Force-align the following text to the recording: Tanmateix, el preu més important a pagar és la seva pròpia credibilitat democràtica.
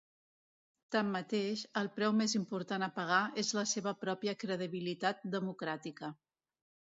Tanmateix, 0.93 1.59
el 1.81 1.89
preu 1.97 2.15
més 2.21 2.33
important 2.39 2.85
a 2.85 2.89
pagar 2.95 3.19
és 3.43 3.53
la 3.59 3.65
seva 3.73 3.95
pròpia 4.07 4.35
credibilitat 4.45 5.23
democràtica. 5.39 6.11